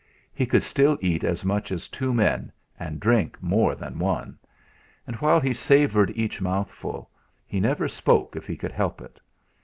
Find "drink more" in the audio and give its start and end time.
2.99-3.75